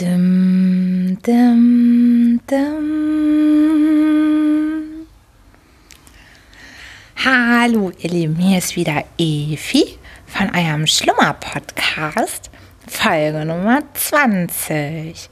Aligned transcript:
Dim, 0.00 1.18
dim, 1.24 2.40
dim. 2.50 2.74
Hallo, 7.24 7.92
ihr 8.00 8.10
Lieben, 8.10 8.34
hier 8.34 8.58
ist 8.58 8.74
wieder 8.74 9.04
Evi 9.18 9.96
von 10.26 10.50
eurem 10.52 10.88
Schlummer-Podcast, 10.88 12.50
Folge 12.88 13.44
Nummer 13.44 13.82
20. 13.94 15.30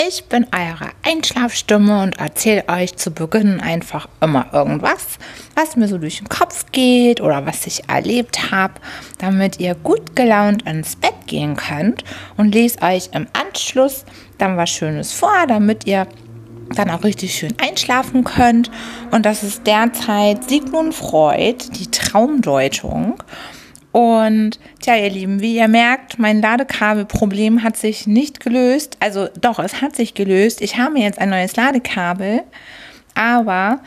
Ich 0.00 0.24
bin 0.24 0.46
eure 0.54 0.92
Einschlafstimme 1.02 2.02
und 2.02 2.18
erzähle 2.18 2.66
euch 2.68 2.96
zu 2.96 3.10
Beginn 3.10 3.60
einfach 3.60 4.08
immer 4.22 4.46
irgendwas, 4.54 5.18
was 5.58 5.74
mir 5.74 5.88
so 5.88 5.98
durch 5.98 6.18
den 6.18 6.28
Kopf 6.28 6.66
geht 6.70 7.20
oder 7.20 7.44
was 7.44 7.66
ich 7.66 7.88
erlebt 7.88 8.52
habe, 8.52 8.74
damit 9.18 9.58
ihr 9.58 9.74
gut 9.74 10.14
gelaunt 10.14 10.62
ins 10.62 10.94
Bett 10.94 11.26
gehen 11.26 11.56
könnt 11.56 12.04
und 12.36 12.54
lese 12.54 12.80
euch 12.80 13.10
im 13.12 13.26
Anschluss 13.32 14.04
dann 14.38 14.56
was 14.56 14.70
Schönes 14.70 15.12
vor, 15.12 15.46
damit 15.48 15.84
ihr 15.84 16.06
dann 16.76 16.90
auch 16.90 17.02
richtig 17.02 17.34
schön 17.34 17.54
einschlafen 17.60 18.22
könnt. 18.22 18.70
Und 19.10 19.26
das 19.26 19.42
ist 19.42 19.66
derzeit 19.66 20.48
Sigmund 20.48 20.94
Freud, 20.94 21.64
die 21.72 21.90
Traumdeutung. 21.90 23.20
Und 23.90 24.60
tja, 24.80 24.94
ihr 24.94 25.10
Lieben, 25.10 25.40
wie 25.40 25.56
ihr 25.56 25.66
merkt, 25.66 26.20
mein 26.20 26.40
Ladekabelproblem 26.40 27.64
hat 27.64 27.76
sich 27.76 28.06
nicht 28.06 28.38
gelöst. 28.38 28.96
Also 29.00 29.26
doch, 29.40 29.58
es 29.58 29.82
hat 29.82 29.96
sich 29.96 30.14
gelöst. 30.14 30.60
Ich 30.60 30.76
habe 30.78 31.00
jetzt 31.00 31.18
ein 31.18 31.30
neues 31.30 31.56
Ladekabel, 31.56 32.42
aber 33.14 33.80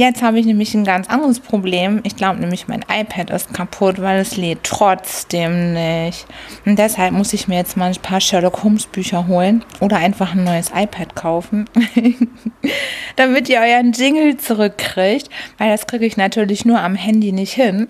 jetzt 0.00 0.22
habe 0.22 0.38
ich 0.38 0.46
nämlich 0.46 0.74
ein 0.74 0.84
ganz 0.84 1.08
anderes 1.08 1.40
Problem. 1.40 2.00
Ich 2.04 2.16
glaube 2.16 2.40
nämlich, 2.40 2.68
mein 2.68 2.84
iPad 2.90 3.30
ist 3.30 3.52
kaputt, 3.52 4.00
weil 4.00 4.20
es 4.20 4.36
lädt 4.36 4.64
trotzdem 4.64 5.74
nicht. 5.74 6.26
Und 6.64 6.78
deshalb 6.78 7.12
muss 7.12 7.32
ich 7.34 7.48
mir 7.48 7.56
jetzt 7.56 7.76
mal 7.76 7.90
ein 7.90 8.02
paar 8.02 8.20
Sherlock 8.20 8.64
Holmes 8.64 8.86
Bücher 8.86 9.26
holen 9.28 9.62
oder 9.80 9.98
einfach 9.98 10.32
ein 10.34 10.44
neues 10.44 10.72
iPad 10.74 11.14
kaufen, 11.14 11.66
damit 13.16 13.48
ihr 13.48 13.60
euren 13.60 13.92
Jingle 13.92 14.38
zurückkriegt, 14.38 15.28
weil 15.58 15.70
das 15.70 15.86
kriege 15.86 16.06
ich 16.06 16.16
natürlich 16.16 16.64
nur 16.64 16.80
am 16.80 16.94
Handy 16.94 17.32
nicht 17.32 17.52
hin. 17.52 17.88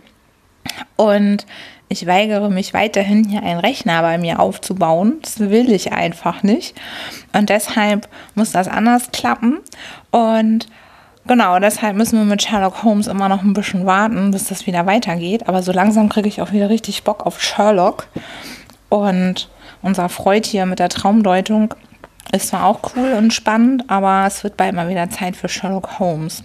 Und 0.97 1.47
ich 1.89 2.07
weigere 2.07 2.51
mich 2.51 2.75
weiterhin, 2.75 3.25
hier 3.25 3.43
einen 3.43 3.61
Rechner 3.61 4.03
bei 4.03 4.19
mir 4.19 4.41
aufzubauen. 4.41 5.19
Das 5.23 5.39
will 5.39 5.73
ich 5.73 5.93
einfach 5.93 6.43
nicht. 6.43 6.75
Und 7.33 7.51
deshalb 7.51 8.09
muss 8.35 8.53
das 8.53 8.69
anders 8.69 9.11
klappen. 9.13 9.61
Und 10.11 10.67
genau, 11.31 11.61
deshalb 11.61 11.97
müssen 11.97 12.19
wir 12.19 12.25
mit 12.25 12.43
Sherlock 12.43 12.83
Holmes 12.83 13.07
immer 13.07 13.29
noch 13.29 13.43
ein 13.43 13.53
bisschen 13.53 13.87
warten, 13.87 14.33
bis 14.33 14.49
das 14.49 14.67
wieder 14.67 14.87
weitergeht. 14.87 15.47
Aber 15.49 15.63
so 15.63 15.71
langsam 15.71 16.09
kriege 16.09 16.27
ich 16.27 16.43
auch 16.43 16.51
wieder 16.51 16.69
richtig 16.69 17.05
Bock 17.05 17.25
auf 17.25 17.41
Sherlock. 17.41 18.09
Und 18.89 19.49
unser 19.81 20.09
Freud 20.09 20.45
hier 20.45 20.67
mit 20.67 20.81
der 20.81 20.89
Traumdeutung 20.89 21.73
ist 22.33 22.49
zwar 22.49 22.65
auch 22.67 22.81
cool 22.97 23.13
und 23.13 23.33
spannend, 23.33 23.85
aber 23.87 24.25
es 24.27 24.43
wird 24.43 24.57
bald 24.57 24.75
mal 24.75 24.89
wieder 24.89 25.09
Zeit 25.11 25.37
für 25.37 25.49
Sherlock 25.49 26.01
Holmes. 26.01 26.43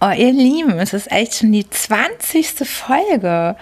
Oh, 0.00 0.10
ihr 0.10 0.32
Lieben, 0.32 0.80
es 0.80 0.92
ist 0.92 1.12
echt 1.12 1.36
schon 1.36 1.52
die 1.52 1.70
20. 1.70 2.68
Folge. 2.68 3.54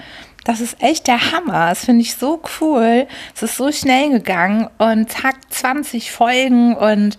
Das 0.44 0.62
ist 0.62 0.82
echt 0.82 1.08
der 1.08 1.32
Hammer. 1.32 1.68
Das 1.68 1.84
finde 1.84 2.00
ich 2.00 2.14
so 2.14 2.40
cool. 2.60 3.06
Es 3.34 3.42
ist 3.42 3.58
so 3.58 3.70
schnell 3.70 4.08
gegangen 4.08 4.68
und 4.78 5.10
zack, 5.12 5.36
20 5.50 6.10
Folgen 6.10 6.74
und 6.74 7.18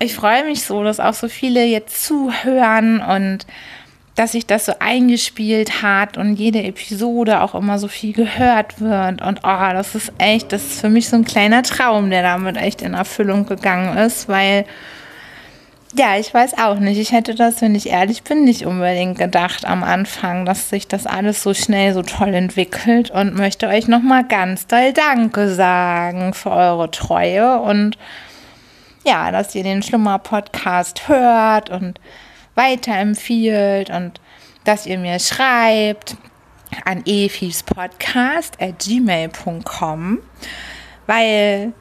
ich 0.00 0.14
freue 0.14 0.44
mich 0.44 0.64
so, 0.64 0.82
dass 0.82 0.98
auch 0.98 1.14
so 1.14 1.28
viele 1.28 1.64
jetzt 1.64 2.04
zuhören 2.04 3.00
und 3.00 3.46
dass 4.16 4.32
sich 4.32 4.46
das 4.46 4.66
so 4.66 4.72
eingespielt 4.80 5.82
hat 5.82 6.16
und 6.16 6.34
jede 6.34 6.62
Episode 6.62 7.40
auch 7.42 7.54
immer 7.54 7.78
so 7.78 7.86
viel 7.86 8.12
gehört 8.12 8.80
wird. 8.80 9.22
Und 9.22 9.40
oh, 9.44 9.72
das 9.72 9.94
ist 9.94 10.12
echt, 10.18 10.52
das 10.52 10.64
ist 10.64 10.80
für 10.80 10.88
mich 10.88 11.08
so 11.08 11.16
ein 11.16 11.24
kleiner 11.24 11.62
Traum, 11.62 12.10
der 12.10 12.22
damit 12.22 12.56
echt 12.56 12.82
in 12.82 12.94
Erfüllung 12.94 13.46
gegangen 13.46 13.96
ist, 13.96 14.28
weil 14.28 14.64
ja, 15.96 16.16
ich 16.16 16.32
weiß 16.32 16.56
auch 16.58 16.78
nicht. 16.78 16.98
Ich 16.98 17.12
hätte 17.12 17.34
das, 17.34 17.60
wenn 17.62 17.74
ich 17.74 17.88
ehrlich 17.88 18.22
bin, 18.22 18.44
nicht 18.44 18.64
unbedingt 18.64 19.18
gedacht 19.18 19.64
am 19.64 19.82
Anfang, 19.82 20.44
dass 20.44 20.70
sich 20.70 20.86
das 20.86 21.06
alles 21.06 21.42
so 21.42 21.52
schnell 21.52 21.94
so 21.94 22.02
toll 22.02 22.32
entwickelt 22.32 23.10
und 23.10 23.34
möchte 23.34 23.66
euch 23.66 23.88
nochmal 23.88 24.24
ganz 24.24 24.66
doll 24.66 24.92
Danke 24.92 25.52
sagen 25.52 26.32
für 26.32 26.52
eure 26.52 26.90
Treue 26.90 27.58
und 27.58 27.98
ja, 29.04 29.30
dass 29.30 29.54
ihr 29.54 29.62
den 29.62 29.82
Schlummer-Podcast 29.82 31.08
hört 31.08 31.70
und 31.70 32.00
weiterempfiehlt 32.54 33.90
und 33.90 34.20
dass 34.64 34.86
ihr 34.86 34.98
mir 34.98 35.18
schreibt 35.18 36.16
an 36.84 37.02
efispodcast 37.06 38.60
at 38.60 38.78
gmail.com, 38.78 40.18
weil 41.06 41.72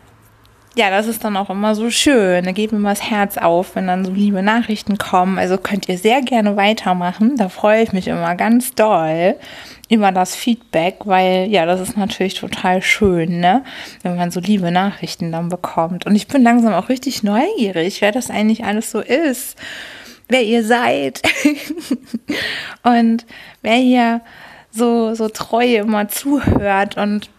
ja, 0.75 0.90
das 0.90 1.07
ist 1.07 1.24
dann 1.24 1.35
auch 1.35 1.50
immer 1.50 1.74
so 1.75 1.90
schön. 1.90 2.46
Da 2.46 2.52
geht 2.52 2.72
mir 2.72 2.80
mal 2.80 2.94
das 2.94 3.09
Herz 3.09 3.38
auf, 3.38 3.75
wenn 3.75 3.88
dann 3.88 4.06
so 4.06 4.12
liebe 4.12 4.44
Nachrichten 4.44 4.97
kommen. 4.97 5.40
Also 5.40 5.57
könnt 5.57 5.90
ihr 5.90 5.97
sehr 5.97 6.22
gerne 6.22 6.56
weitermachen. 6.56 7.38
Da 7.38 7.50
freue 7.50 7.81
ich 7.81 7.91
mich 7.91 8.07
immer 8.07 8.35
ganz 8.35 8.75
doll 8.75 9.35
über 9.90 10.12
das 10.12 10.35
Feedback, 10.35 11.00
weil 11.06 11.47
ja, 11.50 11.66
das 11.66 11.81
ist 11.81 11.97
natürlich 11.97 12.35
total 12.35 12.81
schön, 12.84 13.40
ne? 13.40 13.63
Wenn 14.03 14.16
man 14.16 14.30
so 14.30 14.40
liebe 14.40 14.72
Nachrichten 14.72 15.31
dann 15.31 15.50
bekommt. 15.50 16.06
Und 16.06 16.16
ich 16.16 16.28
bin 16.28 16.44
langsam 16.44 16.74
auch 16.74 16.90
richtig 16.90 17.24
neugierig, 17.24 18.01
wer 18.01 18.12
das 18.12 18.30
eigentlich 18.30 18.63
alles 18.63 18.91
so 18.91 19.00
ist, 19.00 19.57
wer 20.28 20.44
ihr 20.44 20.63
seid 20.63 21.24
und 22.84 23.25
wer 23.63 23.75
hier 23.75 24.22
so, 24.72 25.16
so 25.16 25.28
treu 25.28 25.78
immer 25.78 26.07
zuhört 26.07 26.96
und 26.96 27.31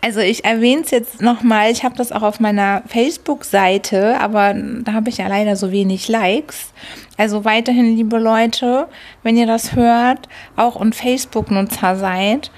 also 0.00 0.20
ich 0.20 0.44
erwähne 0.44 0.82
es 0.82 0.90
jetzt 0.90 1.20
nochmal, 1.20 1.70
ich 1.70 1.84
habe 1.84 1.96
das 1.96 2.12
auch 2.12 2.22
auf 2.22 2.40
meiner 2.40 2.82
Facebook-Seite, 2.86 4.18
aber 4.20 4.54
da 4.54 4.92
habe 4.92 5.10
ich 5.10 5.18
ja 5.18 5.28
leider 5.28 5.56
so 5.56 5.72
wenig 5.72 6.08
Likes. 6.08 6.72
Also 7.16 7.44
weiterhin, 7.44 7.96
liebe 7.96 8.18
Leute, 8.18 8.88
wenn 9.22 9.36
ihr 9.36 9.46
das 9.46 9.74
hört, 9.76 10.28
auch 10.56 10.76
und 10.76 10.94
Facebook-Nutzer 10.94 11.96
seid, 11.96 12.50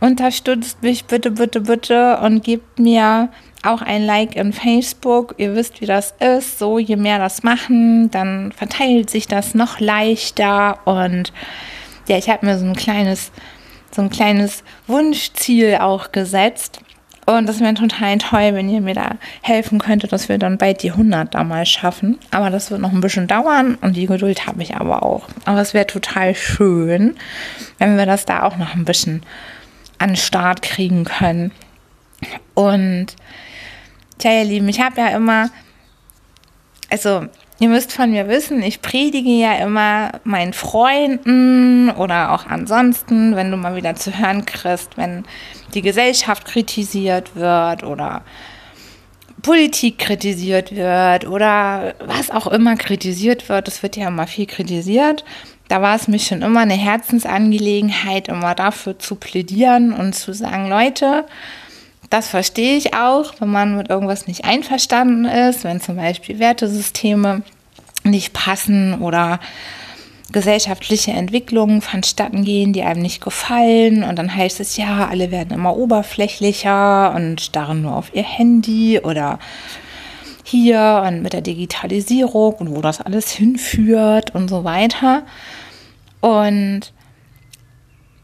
unterstützt 0.00 0.82
mich 0.82 1.04
bitte, 1.04 1.30
bitte, 1.30 1.60
bitte 1.60 2.18
und 2.18 2.42
gebt 2.42 2.78
mir 2.78 3.28
auch 3.62 3.82
ein 3.82 4.04
Like 4.04 4.34
in 4.34 4.52
Facebook. 4.52 5.34
Ihr 5.38 5.54
wisst, 5.54 5.80
wie 5.80 5.86
das 5.86 6.14
ist. 6.18 6.58
So, 6.58 6.78
je 6.78 6.96
mehr 6.96 7.18
das 7.18 7.42
machen, 7.42 8.10
dann 8.10 8.52
verteilt 8.52 9.10
sich 9.10 9.28
das 9.28 9.54
noch 9.54 9.78
leichter. 9.78 10.78
Und 10.84 11.32
ja, 12.08 12.18
ich 12.18 12.28
habe 12.28 12.44
mir 12.44 12.58
so 12.58 12.64
ein 12.64 12.74
kleines 12.74 13.30
so 13.94 14.02
ein 14.02 14.10
kleines 14.10 14.64
Wunschziel 14.86 15.76
auch 15.80 16.12
gesetzt. 16.12 16.80
Und 17.24 17.48
das 17.48 17.60
wäre 17.60 17.74
total 17.74 18.18
toll, 18.18 18.54
wenn 18.54 18.68
ihr 18.68 18.80
mir 18.80 18.94
da 18.94 19.16
helfen 19.42 19.78
könntet, 19.78 20.12
dass 20.12 20.28
wir 20.28 20.38
dann 20.38 20.58
bald 20.58 20.82
die 20.82 20.90
100 20.90 21.32
da 21.32 21.44
mal 21.44 21.64
schaffen. 21.66 22.18
Aber 22.32 22.50
das 22.50 22.70
wird 22.70 22.80
noch 22.80 22.92
ein 22.92 23.00
bisschen 23.00 23.28
dauern 23.28 23.76
und 23.80 23.96
die 23.96 24.06
Geduld 24.06 24.46
habe 24.46 24.62
ich 24.62 24.74
aber 24.74 25.04
auch. 25.04 25.28
Aber 25.44 25.60
es 25.60 25.72
wäre 25.72 25.86
total 25.86 26.34
schön, 26.34 27.16
wenn 27.78 27.96
wir 27.96 28.06
das 28.06 28.26
da 28.26 28.42
auch 28.42 28.56
noch 28.56 28.74
ein 28.74 28.84
bisschen 28.84 29.22
an 29.98 30.16
Start 30.16 30.62
kriegen 30.62 31.04
können. 31.04 31.52
Und 32.54 33.14
tja, 34.18 34.32
ihr 34.32 34.44
Lieben, 34.44 34.68
ich 34.68 34.80
habe 34.80 35.00
ja 35.00 35.08
immer, 35.08 35.48
also 36.90 37.26
Ihr 37.62 37.68
müsst 37.68 37.92
von 37.92 38.10
mir 38.10 38.26
wissen, 38.26 38.60
ich 38.60 38.82
predige 38.82 39.30
ja 39.30 39.54
immer 39.54 40.10
meinen 40.24 40.52
Freunden 40.52 41.90
oder 41.90 42.32
auch 42.32 42.46
ansonsten, 42.46 43.36
wenn 43.36 43.52
du 43.52 43.56
mal 43.56 43.76
wieder 43.76 43.94
zu 43.94 44.18
hören 44.18 44.44
kriegst, 44.44 44.96
wenn 44.96 45.22
die 45.72 45.80
Gesellschaft 45.80 46.44
kritisiert 46.44 47.36
wird 47.36 47.84
oder 47.84 48.22
Politik 49.42 49.98
kritisiert 49.98 50.74
wird 50.74 51.24
oder 51.24 51.94
was 52.04 52.32
auch 52.32 52.48
immer 52.48 52.74
kritisiert 52.74 53.48
wird. 53.48 53.68
Es 53.68 53.84
wird 53.84 53.96
ja 53.96 54.08
immer 54.08 54.26
viel 54.26 54.46
kritisiert. 54.46 55.24
Da 55.68 55.80
war 55.80 55.94
es 55.94 56.08
mir 56.08 56.18
schon 56.18 56.42
immer 56.42 56.62
eine 56.62 56.74
Herzensangelegenheit, 56.74 58.26
immer 58.26 58.56
dafür 58.56 58.98
zu 58.98 59.14
plädieren 59.14 59.92
und 59.92 60.14
zu 60.14 60.34
sagen, 60.34 60.68
Leute, 60.68 61.26
das 62.12 62.28
verstehe 62.28 62.76
ich 62.76 62.94
auch, 62.94 63.32
wenn 63.38 63.48
man 63.48 63.76
mit 63.76 63.88
irgendwas 63.88 64.26
nicht 64.26 64.44
einverstanden 64.44 65.24
ist, 65.24 65.64
wenn 65.64 65.80
zum 65.80 65.96
Beispiel 65.96 66.38
Wertesysteme 66.38 67.42
nicht 68.04 68.34
passen 68.34 69.00
oder 69.00 69.40
gesellschaftliche 70.30 71.12
Entwicklungen 71.12 71.80
vonstatten 71.80 72.44
gehen, 72.44 72.72
die 72.72 72.82
einem 72.82 73.00
nicht 73.00 73.22
gefallen. 73.22 74.02
Und 74.02 74.18
dann 74.18 74.34
heißt 74.34 74.60
es 74.60 74.76
ja, 74.76 75.08
alle 75.08 75.30
werden 75.30 75.52
immer 75.52 75.76
oberflächlicher 75.76 77.14
und 77.14 77.40
starren 77.40 77.82
nur 77.82 77.96
auf 77.96 78.14
ihr 78.14 78.24
Handy 78.24 79.00
oder 79.00 79.38
hier 80.44 81.04
und 81.06 81.22
mit 81.22 81.32
der 81.32 81.40
Digitalisierung 81.40 82.54
und 82.54 82.74
wo 82.74 82.82
das 82.82 83.00
alles 83.00 83.30
hinführt 83.30 84.34
und 84.34 84.48
so 84.48 84.64
weiter. 84.64 85.22
Und 86.20 86.92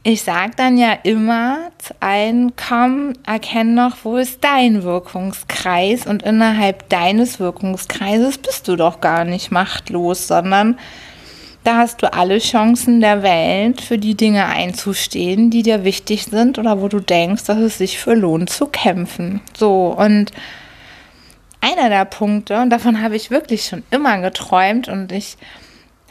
ich 0.08 0.22
sage 0.22 0.52
dann 0.56 0.78
ja 0.78 0.92
immer 1.02 1.70
zu 1.76 1.94
allen, 2.00 2.54
komm, 2.56 3.12
erkenn 3.26 3.74
noch, 3.74 3.96
wo 4.04 4.16
ist 4.16 4.42
dein 4.42 4.82
Wirkungskreis 4.82 6.06
und 6.06 6.22
innerhalb 6.22 6.88
deines 6.88 7.38
Wirkungskreises 7.38 8.38
bist 8.38 8.68
du 8.68 8.76
doch 8.76 9.02
gar 9.02 9.24
nicht 9.24 9.50
machtlos, 9.50 10.26
sondern 10.26 10.78
Da 11.68 11.76
hast 11.76 12.02
du 12.02 12.10
alle 12.12 12.38
Chancen 12.38 13.00
der 13.02 13.22
Welt, 13.22 13.82
für 13.82 13.98
die 13.98 14.14
Dinge 14.14 14.46
einzustehen, 14.46 15.50
die 15.50 15.62
dir 15.62 15.84
wichtig 15.84 16.24
sind 16.24 16.58
oder 16.58 16.80
wo 16.80 16.88
du 16.88 16.98
denkst, 16.98 17.44
dass 17.44 17.58
es 17.58 17.76
sich 17.76 17.98
für 17.98 18.14
lohnt 18.14 18.48
zu 18.48 18.66
kämpfen. 18.66 19.42
So, 19.54 19.88
und 19.88 20.32
einer 21.60 21.90
der 21.90 22.06
Punkte, 22.06 22.58
und 22.60 22.70
davon 22.70 23.02
habe 23.02 23.16
ich 23.16 23.30
wirklich 23.30 23.66
schon 23.66 23.82
immer 23.90 24.18
geträumt, 24.20 24.88
und 24.88 25.12
ich 25.12 25.36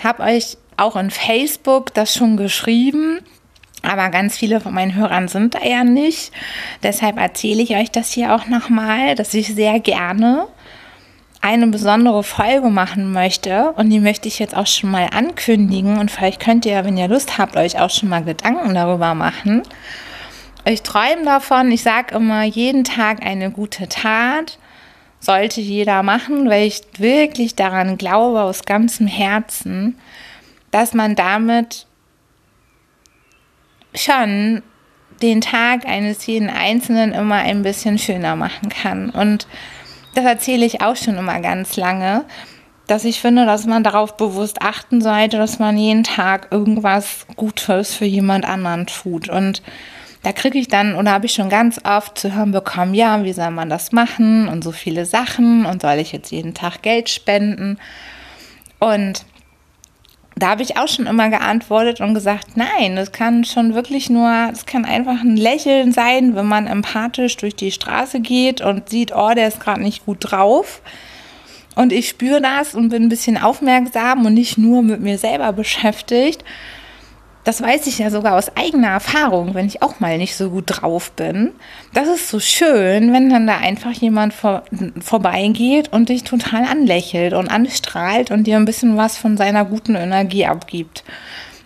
habe 0.04 0.22
euch 0.22 0.58
auch 0.76 0.96
in 0.96 1.10
Facebook 1.10 1.92
das 1.96 2.14
schon 2.14 2.38
geschrieben, 2.38 3.22
aber 3.84 4.10
ganz 4.10 4.38
viele 4.38 4.60
von 4.60 4.74
meinen 4.74 4.96
Hörern 4.96 5.28
sind 5.28 5.56
da 5.56 5.64
ja 5.64 5.84
nicht. 5.84 6.32
Deshalb 6.84 7.18
erzähle 7.18 7.62
ich 7.62 7.76
euch 7.76 7.92
das 7.92 8.12
hier 8.12 8.36
auch 8.36 8.48
nochmal, 8.48 9.16
dass 9.16 9.34
ich 9.34 9.54
sehr 9.54 9.80
gerne 9.80 10.48
eine 11.42 11.68
besondere 11.68 12.24
Folge 12.24 12.70
machen 12.70 13.12
möchte 13.12 13.72
und 13.74 13.90
die 13.90 14.00
möchte 14.00 14.28
ich 14.28 14.40
jetzt 14.40 14.56
auch 14.56 14.68
schon 14.68 14.92
mal 14.92 15.08
ankündigen 15.12 15.98
und 15.98 16.12
vielleicht 16.12 16.42
könnt 16.42 16.66
ihr, 16.66 16.84
wenn 16.84 16.98
ihr 16.98 17.08
Lust 17.08 17.38
habt, 17.38 17.56
euch 17.56 17.80
auch 17.80 17.90
schon 17.90 18.10
mal 18.10 18.24
Gedanken 18.24 18.74
darüber 18.74 19.14
machen. 19.14 19.64
Ich 20.66 20.82
träume 20.82 21.24
davon, 21.24 21.72
ich 21.72 21.84
sage 21.84 22.16
immer, 22.16 22.44
jeden 22.44 22.84
Tag 22.84 23.26
eine 23.26 23.52
gute 23.52 23.88
Tat 23.88 24.58
sollte 25.20 25.62
jeder 25.62 26.04
machen, 26.04 26.50
weil 26.50 26.68
ich 26.68 26.82
wirklich 26.98 27.56
daran 27.56 27.98
glaube, 27.98 28.42
aus 28.42 28.64
ganzem 28.66 29.08
Herzen, 29.08 29.98
dass 30.72 30.94
man 30.94 31.16
damit 31.16 31.87
schon 33.98 34.62
den 35.22 35.42
Tag 35.42 35.86
eines 35.86 36.26
jeden 36.26 36.50
Einzelnen 36.50 37.14
immer 37.14 37.36
ein 37.36 37.64
bisschen 37.64 37.98
schöner 37.98 38.36
machen 38.36 38.70
kann. 38.70 39.10
Und 39.10 39.48
das 40.16 40.26
erzähle 40.26 40.66
ich 40.66 40.82
auch 40.82 40.96
schon 40.96 41.18
immer 41.18 41.40
ganz 41.42 41.76
lange, 41.76 42.26
dass 42.88 43.04
ich 43.04 43.20
finde, 43.20 43.46
dass 43.46 43.66
man 43.66 43.84
darauf 43.84 44.16
bewusst 44.16 44.62
achten 44.62 45.02
sollte, 45.02 45.38
dass 45.38 45.60
man 45.60 45.78
jeden 45.78 46.04
Tag 46.04 46.48
irgendwas 46.52 47.28
Gutes 47.36 47.94
für 47.94 48.06
jemand 48.06 48.46
anderen 48.46 48.88
tut. 48.88 49.30
Und 49.30 49.62
da 50.24 50.32
kriege 50.32 50.58
ich 50.58 50.68
dann 50.68 50.96
oder 50.96 51.12
habe 51.12 51.26
ich 51.26 51.34
schon 51.34 51.50
ganz 51.50 51.80
oft 51.84 52.18
zu 52.18 52.34
hören 52.34 52.52
bekommen, 52.52 52.94
ja, 52.94 53.24
wie 53.24 53.34
soll 53.34 53.52
man 53.52 53.70
das 53.70 53.92
machen 53.92 54.48
und 54.48 54.64
so 54.64 54.72
viele 54.72 55.06
Sachen 55.06 55.66
und 55.66 55.82
soll 55.82 55.96
ich 55.96 56.12
jetzt 56.12 56.32
jeden 56.32 56.54
Tag 56.54 56.82
Geld 56.82 57.10
spenden? 57.10 57.78
Und 58.80 59.26
da 60.40 60.50
habe 60.50 60.62
ich 60.62 60.78
auch 60.78 60.88
schon 60.88 61.08
immer 61.08 61.30
geantwortet 61.30 62.00
und 62.00 62.14
gesagt, 62.14 62.56
nein, 62.56 62.96
das 62.96 63.12
kann 63.12 63.44
schon 63.44 63.74
wirklich 63.74 64.10
nur, 64.10 64.30
das 64.50 64.66
kann 64.66 64.86
einfach 64.86 65.22
ein 65.22 65.36
Lächeln 65.36 65.92
sein, 65.92 66.36
wenn 66.36 66.46
man 66.46 66.68
empathisch 66.68 67.38
durch 67.38 67.56
die 67.56 67.72
Straße 67.72 68.20
geht 68.20 68.62
und 68.62 68.90
sieht, 68.90 69.14
oh, 69.16 69.32
der 69.36 69.48
ist 69.48 69.60
gerade 69.60 69.82
nicht 69.82 70.06
gut 70.06 70.18
drauf. 70.22 70.82
Und 71.76 71.92
ich 71.92 72.10
spüre 72.10 72.42
das 72.42 72.76
und 72.76 72.90
bin 72.90 73.04
ein 73.04 73.10
bisschen 73.10 73.38
aufmerksam 73.38 74.26
und 74.26 74.34
nicht 74.34 74.58
nur 74.58 74.82
mit 74.82 75.02
mir 75.02 75.18
selber 75.18 75.54
beschäftigt, 75.54 76.44
das 77.48 77.62
weiß 77.62 77.88
ich 77.88 78.00
ja 78.00 78.10
sogar 78.10 78.36
aus 78.36 78.58
eigener 78.58 78.90
Erfahrung, 78.90 79.54
wenn 79.54 79.68
ich 79.68 79.82
auch 79.82 80.02
mal 80.02 80.18
nicht 80.18 80.36
so 80.36 80.50
gut 80.50 80.66
drauf 80.68 81.12
bin. 81.12 81.54
Das 81.94 82.10
ist 82.10 82.28
so 82.28 82.42
schön, 82.42 83.14
wenn 83.14 83.30
dann 83.30 83.48
da 83.48 83.56
einfach 83.56 83.94
jemand 83.94 84.34
vor, 84.34 84.64
vorbeigeht 85.00 85.94
und 85.94 86.10
dich 86.10 86.26
total 86.26 86.66
anlächelt 86.66 87.32
und 87.32 87.48
anstrahlt 87.48 88.32
und 88.32 88.48
dir 88.48 88.58
ein 88.58 88.66
bisschen 88.66 88.98
was 88.98 89.18
von 89.18 89.38
seiner 89.38 89.64
guten 89.64 89.96
Energie 89.96 90.46
abgibt. 90.46 91.06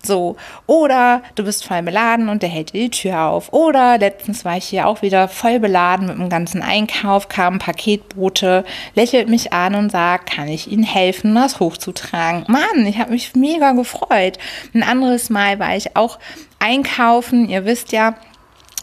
So. 0.03 0.36
Oder 0.68 1.21
du 1.36 1.44
bist 1.44 1.65
voll 1.65 1.81
beladen 1.83 2.30
und 2.30 2.42
der 2.42 2.50
hält 2.50 2.74
dir 2.74 2.81
die 2.81 2.89
Tür 2.89 3.21
auf. 3.25 3.53
Oder 3.53 3.98
letztens 3.98 4.45
war 4.45 4.57
ich 4.57 4.65
hier 4.65 4.88
auch 4.88 5.01
wieder 5.01 5.27
voll 5.27 5.59
beladen 5.59 6.07
mit 6.07 6.18
dem 6.18 6.30
ganzen 6.30 6.62
Einkauf, 6.62 7.30
kam 7.30 7.56
ein 7.56 7.59
Paketbote, 7.59 8.63
lächelt 8.95 9.30
mich 9.30 9.53
an 9.53 9.75
und 9.75 9.92
sagt, 9.92 10.31
kann 10.31 10.48
ich 10.48 10.71
Ihnen 10.71 10.83
helfen, 10.83 11.36
das 11.36 11.59
hochzutragen? 11.59 12.45
Mann, 12.48 12.86
ich 12.86 13.00
habe 13.00 13.12
mich 13.12 13.36
mega 13.36 13.71
gefreut. 13.74 14.38
Ein 14.74 14.83
anderes 14.83 15.30
Mal 15.30 15.59
war 15.59 15.75
ich 15.75 15.95
auch 15.95 16.19
einkaufen. 16.59 17.50
Ihr 17.50 17.65
wisst 17.65 17.92
ja, 17.92 18.15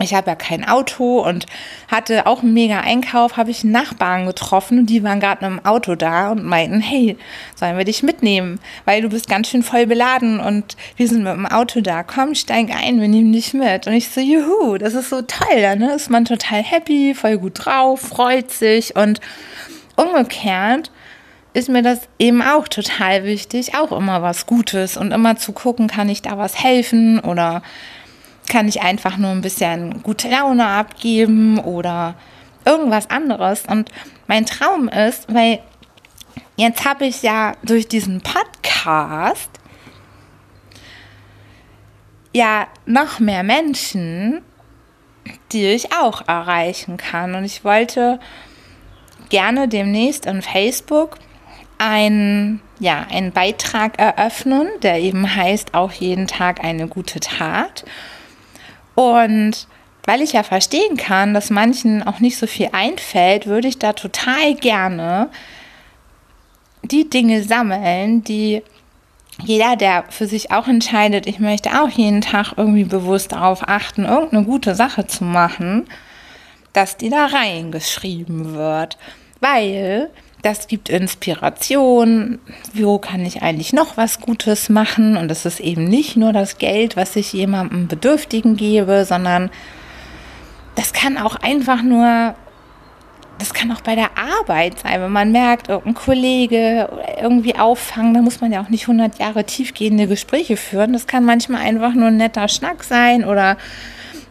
ich 0.01 0.15
habe 0.15 0.31
ja 0.31 0.37
kein 0.37 0.67
Auto 0.67 1.21
und 1.21 1.47
hatte 1.89 2.27
auch 2.27 2.43
einen 2.43 2.55
mega 2.55 2.81
Einkauf, 2.81 3.37
habe 3.37 3.51
ich 3.51 3.65
Nachbarn 3.65 4.27
getroffen 4.27 4.87
die 4.87 5.03
waren 5.03 5.21
gerade 5.21 5.49
mit 5.49 5.59
dem 5.59 5.67
Auto 5.67 5.95
da 5.95 6.31
und 6.33 6.45
meinten, 6.45 6.81
hey, 6.81 7.17
sollen 7.55 7.77
wir 7.77 7.85
dich 7.85 8.03
mitnehmen, 8.03 8.61
weil 8.85 9.03
du 9.03 9.09
bist 9.09 9.29
ganz 9.29 9.49
schön 9.49 9.63
voll 9.63 9.87
beladen 9.87 10.41
und 10.41 10.77
wir 10.97 11.09
sind 11.09 11.23
mit 11.23 11.33
dem 11.33 11.47
Auto 11.47 11.81
da, 11.81 12.03
komm, 12.03 12.35
steig 12.35 12.71
ein, 12.71 13.01
wir 13.01 13.09
nehmen 13.09 13.33
dich 13.33 13.55
mit. 13.55 13.87
Und 13.87 13.93
ich 13.93 14.09
so, 14.09 14.21
juhu, 14.21 14.79
das 14.79 14.95
ist 14.95 15.11
so 15.11 15.23
toll, 15.23 15.61
da 15.61 15.77
ne? 15.77 15.95
ist 15.95 16.11
man 16.11 16.25
total 16.25 16.63
happy, 16.63 17.15
voll 17.15 17.39
gut 17.39 17.65
drauf, 17.65 18.01
freut 18.01 18.51
sich 18.51 18.97
und 18.97 19.21
umgekehrt 19.97 20.91
ist 21.55 21.69
mir 21.69 21.83
das 21.83 22.03
eben 22.19 22.43
auch 22.43 22.69
total 22.69 23.25
wichtig, 23.25 23.75
auch 23.75 23.91
immer 23.91 24.23
was 24.23 24.47
Gutes 24.47 24.97
und 24.97 25.13
immer 25.13 25.37
zu 25.37 25.53
gucken, 25.53 25.89
kann 25.89 26.09
ich 26.09 26.23
da 26.23 26.39
was 26.39 26.63
helfen 26.63 27.19
oder 27.21 27.63
kann 28.49 28.69
ich 28.69 28.83
einfach 28.83 29.17
nur 29.17 29.31
ein 29.31 29.41
bisschen 29.41 30.03
gute 30.03 30.29
Laune 30.29 30.67
abgeben 30.67 31.59
oder 31.59 32.15
irgendwas 32.65 33.11
anderes. 33.11 33.65
Und 33.67 33.91
mein 34.27 34.47
Traum 34.47 34.89
ist, 34.89 35.33
weil 35.33 35.61
jetzt 36.57 36.85
habe 36.85 37.07
ich 37.07 37.23
ja 37.23 37.53
durch 37.63 37.89
diesen 37.89 38.21
Podcast 38.21 39.51
ja 42.35 42.67
noch 42.87 43.21
mehr 43.21 43.43
Menschen, 43.43 44.43
die 45.53 45.67
ich 45.67 45.93
auch 45.95 46.27
erreichen 46.27 46.97
kann. 46.97 47.35
Und 47.35 47.45
ich 47.45 47.65
wollte 47.65 48.19
gerne 49.29 49.69
demnächst 49.69 50.27
in 50.27 50.43
Facebook 50.43 51.19
einen, 51.79 52.61
ja, 52.81 53.07
einen 53.11 53.33
Beitrag 53.33 53.99
eröffnen, 53.99 54.69
der 54.83 55.01
eben 55.01 55.35
heißt, 55.35 55.75
auch 55.75 55.93
jeden 55.93 56.27
Tag 56.27 56.65
eine 56.65 56.89
gute 56.89 57.21
Tat. 57.21 57.85
Und 58.99 59.69
weil 60.07 60.23
ich 60.23 60.33
ja 60.33 60.43
verstehen 60.43 60.97
kann, 60.97 61.33
dass 61.33 61.51
manchen 61.51 62.03
auch 62.03 62.19
nicht 62.19 62.37
so 62.37 62.49
viel 62.49 62.71
einfällt, 62.73 63.47
würde 63.47 63.69
ich 63.69 63.79
da 63.79 63.93
total 63.93 64.57
gerne 64.57 65.31
die 66.83 67.09
Dinge 67.09 67.45
sammeln, 67.45 68.25
die 68.25 68.61
jeder, 69.45 69.77
der 69.77 70.07
für 70.09 70.27
sich 70.27 70.51
auch 70.51 70.67
entscheidet, 70.67 71.29
ich 71.29 71.39
möchte 71.39 71.81
auch 71.81 71.91
jeden 71.91 72.23
Tag 72.23 72.55
irgendwie 72.57 72.83
bewusst 72.83 73.31
darauf 73.31 73.69
achten, 73.69 74.05
irgendeine 74.05 74.45
gute 74.45 74.75
Sache 74.75 75.07
zu 75.07 75.23
machen, 75.23 75.89
dass 76.73 76.97
die 76.97 77.09
da 77.09 77.27
reingeschrieben 77.27 78.55
wird. 78.55 78.99
Weil 79.39 80.11
das 80.43 80.69
gibt 80.69 80.89
Inspiration. 80.89 82.39
Wo 82.73 82.99
kann 82.99 83.25
ich 83.25 83.43
eigentlich 83.43 83.73
noch 83.73 83.97
was 83.97 84.21
Gutes 84.21 84.69
machen? 84.69 85.17
Und 85.17 85.31
es 85.31 85.45
ist 85.45 85.61
eben 85.61 85.85
nicht 85.85 86.17
nur 86.17 86.33
das 86.33 86.59
Geld, 86.59 86.97
was 86.97 87.17
ich 87.17 87.33
jemandem 87.33 87.89
Bedürftigen 87.89 88.57
gebe, 88.57 89.05
sondern 89.05 89.51
das 90.77 90.93
kann 90.93 91.19
auch 91.19 91.35
einfach 91.37 91.83
nur, 91.83 92.35
das 93.39 93.53
kann 93.53 93.73
auch 93.73 93.81
bei 93.81 93.97
der 93.97 94.11
Arbeit 94.17 94.79
sein, 94.79 95.01
wenn 95.01 95.11
man 95.11 95.33
merkt, 95.33 95.69
irgendein 95.69 95.95
Kollege 95.95 96.89
irgendwie 97.21 97.57
auffangen, 97.57 98.15
da 98.15 98.21
muss 98.21 98.41
man 98.41 98.53
ja 98.53 98.63
auch 98.63 98.69
nicht 98.69 98.85
100 98.85 99.19
Jahre 99.19 99.43
tiefgehende 99.45 100.07
Gespräche 100.07 100.57
führen. 100.57 100.93
Das 100.93 101.09
kann 101.09 101.25
manchmal 101.25 101.63
einfach 101.63 101.95
nur 101.95 102.09
ein 102.09 102.17
netter 102.17 102.47
Schnack 102.47 102.85
sein 102.85 103.25
oder 103.25 103.57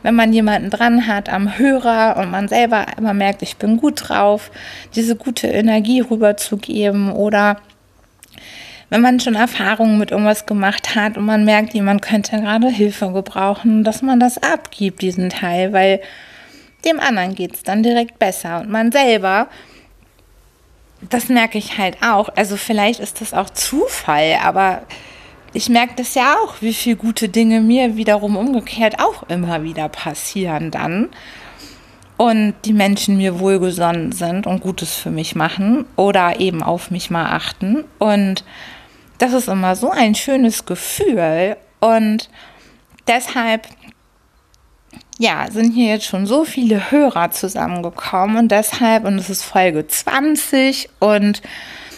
wenn 0.08 0.16
man 0.16 0.32
jemanden 0.32 0.70
dran 0.70 1.06
hat 1.06 1.28
am 1.28 1.58
Hörer 1.58 2.16
und 2.16 2.32
man 2.32 2.48
selber 2.48 2.86
immer 2.98 3.14
merkt, 3.14 3.42
ich 3.42 3.58
bin 3.58 3.76
gut 3.76 4.08
drauf, 4.08 4.52
diese 4.96 5.18
gute 5.18 5.48
Energie 5.48 6.00
rüberzugeben 6.00 7.12
oder 7.12 7.58
wenn 8.90 9.02
man 9.02 9.20
schon 9.20 9.36
Erfahrungen 9.36 10.00
mit 10.00 10.12
irgendwas 10.12 10.46
gemacht 10.46 10.96
hat 10.96 11.18
und 11.18 11.26
man 11.26 11.44
merkt, 11.44 11.74
jemand 11.74 12.02
könnte 12.02 12.40
gerade 12.40 12.70
Hilfe 12.70 13.12
gebrauchen, 13.12 13.84
dass 13.84 14.02
man 14.02 14.18
das 14.18 14.38
abgibt, 14.38 15.02
diesen 15.02 15.30
Teil, 15.30 15.74
weil 15.74 16.00
dem 16.86 17.02
anderen 17.02 17.36
geht 17.36 17.56
es 17.56 17.64
dann 17.64 17.84
direkt 17.84 18.18
besser 18.18 18.62
und 18.62 18.70
man 18.70 18.94
selber 18.94 19.50
das 21.10 21.28
merke 21.28 21.58
ich 21.58 21.78
halt 21.78 21.98
auch. 22.02 22.30
Also 22.38 22.56
vielleicht 22.56 23.02
ist 23.02 23.20
das 23.20 23.34
auch 23.34 23.50
Zufall, 23.50 24.38
aber 24.42 24.84
ich 25.58 25.70
merke 25.70 25.96
das 25.96 26.14
ja 26.14 26.36
auch, 26.36 26.62
wie 26.62 26.72
viele 26.72 26.98
gute 26.98 27.30
Dinge 27.30 27.62
mir 27.62 27.98
wiederum 27.98 28.38
umgekehrt 28.38 29.00
auch 29.00 29.24
immer 29.28 29.64
wieder 29.64 29.90
passieren 29.90 30.70
dann. 30.70 31.10
Und 32.16 32.54
die 32.66 32.74
Menschen 32.74 33.18
mir 33.18 33.40
wohlgesonnen 33.40 34.12
sind 34.12 34.46
und 34.46 34.62
Gutes 34.62 34.94
für 34.94 35.10
mich 35.10 35.36
machen 35.36 35.86
oder 35.96 36.40
eben 36.40 36.62
auf 36.62 36.92
mich 36.92 37.10
mal 37.10 37.32
achten. 37.36 37.86
Und 37.98 38.44
das 39.18 39.34
ist 39.34 39.48
immer 39.48 39.76
so 39.76 39.90
ein 39.90 40.14
schönes 40.14 40.66
Gefühl. 40.66 41.58
Und 41.80 42.30
deshalb, 43.08 43.68
ja, 45.18 45.50
sind 45.50 45.72
hier 45.74 45.94
jetzt 45.94 46.06
schon 46.06 46.28
so 46.28 46.46
viele 46.46 46.92
Hörer 46.92 47.32
zusammengekommen. 47.32 48.38
Und 48.38 48.52
deshalb, 48.52 49.06
und 49.06 49.18
es 49.18 49.32
ist 49.32 49.44
Folge 49.44 49.88
20 49.88 50.90
und 51.00 51.42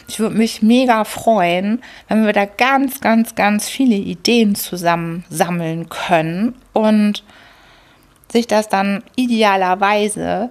ich 0.10 0.20
würde 0.20 0.36
mich 0.36 0.62
mega 0.64 1.04
freuen, 1.04 1.82
wenn 2.08 2.26
wir 2.26 2.34
da 2.34 2.46
ganz, 2.46 3.00
ganz, 3.00 3.36
ganz 3.36 3.70
viele 3.70 3.96
Ideen 3.96 4.56
zusammen 4.56 5.24
sammeln 5.30 5.88
können 5.88 6.56
und 6.74 7.24
sich 8.32 8.48
das 8.48 8.70
dann 8.70 9.04
idealerweise 9.16 10.50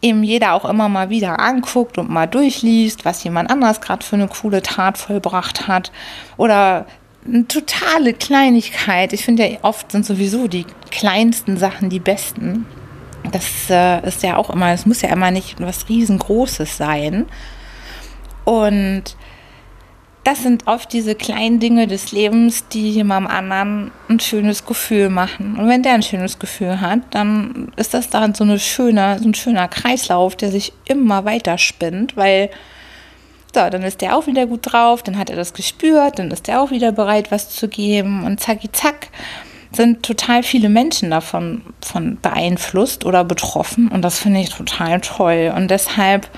eben 0.00 0.22
jeder 0.22 0.54
auch 0.54 0.64
immer 0.64 0.88
mal 0.88 1.10
wieder 1.10 1.40
anguckt 1.40 1.98
und 1.98 2.08
mal 2.08 2.26
durchliest, 2.26 3.04
was 3.04 3.22
jemand 3.22 3.50
anders 3.50 3.80
gerade 3.80 4.04
für 4.04 4.16
eine 4.16 4.28
coole 4.28 4.62
Tat 4.62 4.96
vollbracht 4.96 5.68
hat. 5.68 5.92
Oder 6.36 6.86
eine 7.26 7.46
totale 7.48 8.14
Kleinigkeit. 8.14 9.12
Ich 9.12 9.24
finde 9.24 9.46
ja 9.46 9.58
oft 9.62 9.92
sind 9.92 10.06
sowieso 10.06 10.48
die 10.48 10.66
kleinsten 10.90 11.56
Sachen 11.56 11.90
die 11.90 12.00
besten. 12.00 12.66
Das 13.30 13.70
äh, 13.70 14.06
ist 14.06 14.22
ja 14.22 14.36
auch 14.36 14.50
immer, 14.50 14.72
es 14.72 14.86
muss 14.86 15.02
ja 15.02 15.10
immer 15.10 15.30
nicht 15.30 15.60
was 15.60 15.88
riesengroßes 15.88 16.76
sein. 16.76 17.26
Und 18.44 19.16
das 20.24 20.42
sind 20.42 20.68
oft 20.68 20.92
diese 20.92 21.16
kleinen 21.16 21.58
Dinge 21.58 21.88
des 21.88 22.12
Lebens, 22.12 22.68
die 22.68 22.90
jemandem 22.90 23.30
anderen 23.30 23.90
ein 24.08 24.20
schönes 24.20 24.64
Gefühl 24.66 25.08
machen. 25.08 25.56
Und 25.56 25.68
wenn 25.68 25.82
der 25.82 25.94
ein 25.94 26.02
schönes 26.02 26.38
Gefühl 26.38 26.80
hat, 26.80 27.00
dann 27.10 27.72
ist 27.76 27.92
das 27.92 28.08
dann 28.08 28.34
so, 28.34 28.44
eine 28.44 28.60
schöne, 28.60 29.18
so 29.18 29.28
ein 29.28 29.34
schöner 29.34 29.66
Kreislauf, 29.66 30.36
der 30.36 30.50
sich 30.52 30.72
immer 30.84 31.24
weiter 31.24 31.58
spinnt, 31.58 32.16
weil 32.16 32.50
so, 33.54 33.68
dann 33.68 33.82
ist 33.82 34.00
der 34.00 34.16
auch 34.16 34.26
wieder 34.26 34.46
gut 34.46 34.60
drauf, 34.62 35.02
dann 35.02 35.18
hat 35.18 35.28
er 35.28 35.36
das 35.36 35.52
gespürt, 35.52 36.18
dann 36.18 36.30
ist 36.30 36.48
er 36.48 36.62
auch 36.62 36.70
wieder 36.70 36.92
bereit, 36.92 37.30
was 37.30 37.50
zu 37.50 37.68
geben. 37.68 38.24
Und 38.24 38.40
zacki 38.40 38.70
zack 38.70 39.08
sind 39.72 40.02
total 40.02 40.42
viele 40.42 40.68
Menschen 40.68 41.10
davon 41.10 41.62
von 41.80 42.18
beeinflusst 42.20 43.04
oder 43.04 43.24
betroffen. 43.24 43.88
Und 43.88 44.02
das 44.02 44.20
finde 44.20 44.40
ich 44.40 44.50
total 44.50 45.00
toll. 45.00 45.52
Und 45.54 45.70
deshalb 45.70 46.28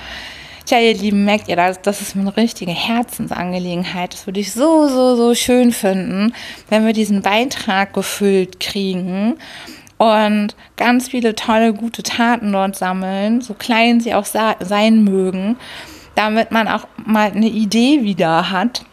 Tja, 0.66 0.78
ihr 0.78 0.94
Lieben, 0.94 1.26
merkt 1.26 1.49
ihr 1.49 1.56
das? 1.56 1.83
Das 1.83 2.00
ist 2.00 2.16
eine 2.16 2.35
richtige 2.38 2.73
Herzensangelegenheit. 2.73 4.14
Das 4.14 4.26
würde 4.26 4.40
ich 4.40 4.52
so, 4.52 4.88
so, 4.88 5.14
so 5.14 5.35
schön 5.35 5.73
finden, 5.73 6.33
wenn 6.71 6.87
wir 6.87 6.94
diesen 6.94 7.21
Beitrag 7.21 7.92
gefüllt 7.92 8.61
kriegen 8.61 9.35
und 9.99 10.56
ganz 10.76 11.09
viele 11.09 11.35
tolle, 11.35 11.75
gute 11.75 12.02
Taten 12.02 12.50
dort 12.52 12.76
sammeln, 12.76 13.42
so 13.42 13.52
klein 13.52 14.00
sie 14.00 14.14
auch 14.14 14.25
sein 14.25 15.04
mögen, 15.04 15.56
damit 16.14 16.50
man 16.50 16.66
auch 16.68 16.87
mal 17.04 17.30
eine 17.30 17.49
Idee 17.49 18.02
wieder 18.02 18.50
hat, 18.50 18.87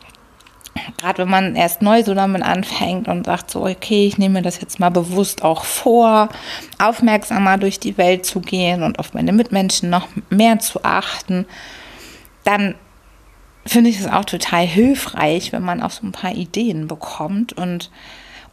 gerade 0.98 1.20
wenn 1.20 1.30
man 1.30 1.56
erst 1.56 1.82
neu 1.82 2.04
so 2.04 2.14
damit 2.14 2.44
anfängt 2.44 3.08
und 3.08 3.26
sagt 3.26 3.52
so, 3.52 3.66
okay, 3.66 4.06
ich 4.08 4.18
nehme 4.18 4.36
mir 4.36 4.42
das 4.42 4.62
jetzt 4.62 4.80
mal 4.80 4.90
bewusst 4.90 5.44
auch 5.44 5.64
vor, 5.64 6.30
aufmerksamer 6.80 7.58
durch 7.58 7.80
die 7.80 7.98
Welt 7.98 8.26
zu 8.26 8.40
gehen 8.40 8.84
und 8.84 9.00
auf 9.00 9.14
meine 9.14 9.34
Mitmenschen 9.34 9.90
noch 9.90 10.08
mehr 10.30 10.60
zu 10.60 10.84
achten, 10.84 11.46
dann 12.44 12.76
finde 13.66 13.90
ich 13.90 14.00
es 14.00 14.08
auch 14.08 14.26
total 14.26 14.66
hilfreich, 14.66 15.52
wenn 15.52 15.64
man 15.64 15.82
auch 15.82 15.92
so 15.92 16.06
ein 16.06 16.12
paar 16.12 16.34
Ideen 16.34 16.88
bekommt. 16.88 17.54
Und 17.54 17.92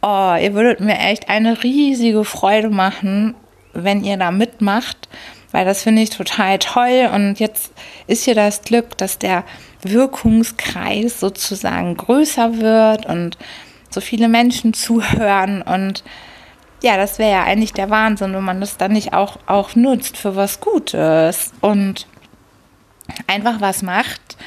oh, 0.01 0.35
ihr 0.39 0.53
würdet 0.53 0.79
mir 0.79 0.97
echt 0.97 1.29
eine 1.29 1.63
riesige 1.63 2.25
Freude 2.25 2.69
machen, 2.69 3.35
wenn 3.73 4.03
ihr 4.03 4.17
da 4.17 4.31
mitmacht, 4.31 5.09
weil 5.51 5.65
das 5.65 5.83
finde 5.83 6.01
ich 6.01 6.11
total 6.11 6.59
toll. 6.59 7.09
Und 7.13 7.39
jetzt 7.39 7.73
ist 8.07 8.25
hier 8.25 8.35
das 8.35 8.61
Glück, 8.61 8.97
dass 8.97 9.17
der 9.17 9.43
Wirkungskreis 9.81 11.19
sozusagen 11.19 11.95
größer 11.95 12.57
wird 12.57 13.05
und 13.05 13.37
so 13.89 14.01
viele 14.01 14.27
Menschen 14.27 14.73
zuhören. 14.73 15.61
Und 15.61 16.03
ja, 16.81 16.97
das 16.97 17.19
wäre 17.19 17.31
ja 17.31 17.43
eigentlich 17.43 17.73
der 17.73 17.89
Wahnsinn, 17.89 18.33
wenn 18.33 18.43
man 18.43 18.61
das 18.61 18.77
dann 18.77 18.93
nicht 18.93 19.13
auch, 19.13 19.37
auch 19.45 19.75
nutzt 19.75 20.17
für 20.17 20.35
was 20.35 20.59
Gutes 20.59 21.51
und 21.61 22.07
einfach 23.27 23.59
was 23.61 23.81
macht, 23.81 24.37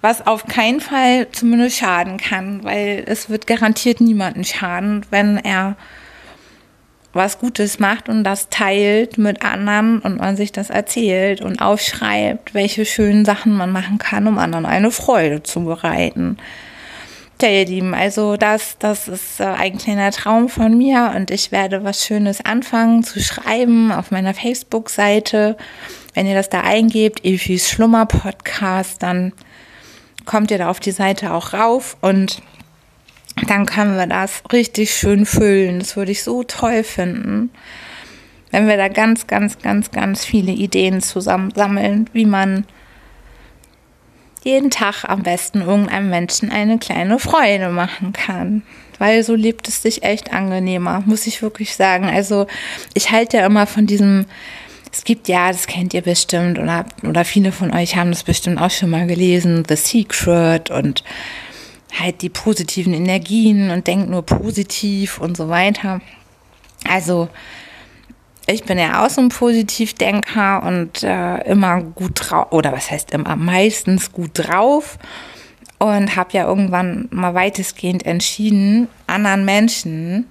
was 0.00 0.26
auf 0.26 0.46
keinen 0.46 0.80
Fall 0.80 1.28
zumindest 1.32 1.78
schaden 1.78 2.18
kann, 2.18 2.62
weil 2.62 3.04
es 3.06 3.30
wird 3.30 3.46
garantiert 3.46 4.00
niemanden 4.00 4.44
schaden, 4.44 5.04
wenn 5.10 5.38
er 5.38 5.76
was 7.14 7.38
Gutes 7.38 7.78
macht 7.78 8.08
und 8.08 8.24
das 8.24 8.48
teilt 8.48 9.18
mit 9.18 9.44
anderen 9.44 10.00
und 10.00 10.18
man 10.18 10.36
sich 10.36 10.52
das 10.52 10.70
erzählt 10.70 11.40
und 11.40 11.60
aufschreibt, 11.60 12.54
welche 12.54 12.84
schönen 12.84 13.24
Sachen 13.24 13.56
man 13.56 13.70
machen 13.70 13.98
kann, 13.98 14.26
um 14.26 14.38
anderen 14.38 14.66
eine 14.66 14.90
Freude 14.90 15.42
zu 15.42 15.64
bereiten. 15.64 16.36
Tja, 17.38 17.50
ihr 17.50 17.66
Lieben, 17.66 17.94
also 17.94 18.36
das, 18.36 18.78
das 18.78 19.08
ist 19.08 19.40
äh, 19.40 19.44
ein 19.44 19.76
kleiner 19.76 20.12
Traum 20.12 20.48
von 20.48 20.78
mir 20.78 21.12
und 21.16 21.32
ich 21.32 21.50
werde 21.50 21.82
was 21.82 22.04
Schönes 22.04 22.44
anfangen 22.44 23.02
zu 23.02 23.20
schreiben 23.20 23.90
auf 23.90 24.12
meiner 24.12 24.34
Facebook-Seite. 24.34 25.56
Wenn 26.14 26.28
ihr 26.28 26.34
das 26.34 26.48
da 26.48 26.60
eingebt, 26.60 27.24
Efis 27.24 27.70
Schlummer-Podcast, 27.70 29.02
dann 29.02 29.32
kommt 30.24 30.52
ihr 30.52 30.58
da 30.58 30.70
auf 30.70 30.78
die 30.78 30.92
Seite 30.92 31.32
auch 31.32 31.52
rauf 31.52 31.96
und 32.00 32.40
dann 33.46 33.66
können 33.66 33.96
wir 33.96 34.06
das 34.06 34.42
richtig 34.52 34.94
schön 34.94 35.26
füllen. 35.26 35.80
Das 35.80 35.96
würde 35.96 36.12
ich 36.12 36.22
so 36.22 36.42
toll 36.44 36.84
finden, 36.84 37.50
wenn 38.50 38.68
wir 38.68 38.76
da 38.76 38.88
ganz, 38.88 39.26
ganz, 39.26 39.58
ganz, 39.58 39.90
ganz 39.90 40.24
viele 40.24 40.52
Ideen 40.52 41.00
zusammen 41.02 41.52
sammeln, 41.54 42.08
wie 42.12 42.26
man 42.26 42.64
jeden 44.44 44.70
Tag 44.70 45.04
am 45.04 45.22
besten 45.22 45.62
irgendeinem 45.62 46.10
Menschen 46.10 46.50
eine 46.50 46.78
kleine 46.78 47.18
Freude 47.18 47.70
machen 47.70 48.12
kann. 48.12 48.62
Weil 48.98 49.24
so 49.24 49.34
lebt 49.34 49.66
es 49.66 49.82
sich 49.82 50.04
echt 50.04 50.32
angenehmer, 50.32 51.02
muss 51.06 51.26
ich 51.26 51.42
wirklich 51.42 51.74
sagen. 51.74 52.04
Also 52.04 52.46
ich 52.92 53.10
halte 53.10 53.38
ja 53.38 53.46
immer 53.46 53.66
von 53.66 53.86
diesem, 53.86 54.26
es 54.92 55.02
gibt 55.04 55.26
ja, 55.26 55.48
das 55.48 55.66
kennt 55.66 55.94
ihr 55.94 56.02
bestimmt 56.02 56.58
oder, 56.58 56.84
oder 57.02 57.24
viele 57.24 57.50
von 57.50 57.74
euch 57.74 57.96
haben 57.96 58.10
das 58.10 58.22
bestimmt 58.22 58.60
auch 58.60 58.70
schon 58.70 58.90
mal 58.90 59.06
gelesen, 59.06 59.64
The 59.66 59.76
Secret 59.76 60.70
und 60.70 61.02
halt 61.98 62.22
die 62.22 62.28
positiven 62.28 62.94
Energien 62.94 63.70
und 63.70 63.86
denkt 63.86 64.10
nur 64.10 64.22
positiv 64.22 65.18
und 65.18 65.36
so 65.36 65.48
weiter. 65.48 66.00
Also 66.88 67.28
ich 68.46 68.64
bin 68.64 68.78
ja 68.78 69.04
auch 69.04 69.10
so 69.10 69.20
ein 69.20 69.30
Positivdenker 69.30 70.62
und 70.64 71.02
äh, 71.02 71.38
immer 71.50 71.80
gut 71.80 72.12
drauf, 72.14 72.52
oder 72.52 72.72
was 72.72 72.90
heißt 72.90 73.12
immer, 73.12 73.36
meistens 73.36 74.12
gut 74.12 74.32
drauf 74.34 74.98
und 75.78 76.16
habe 76.16 76.30
ja 76.32 76.46
irgendwann 76.46 77.08
mal 77.10 77.34
weitestgehend 77.34 78.04
entschieden, 78.04 78.88
anderen 79.06 79.44
Menschen 79.44 80.26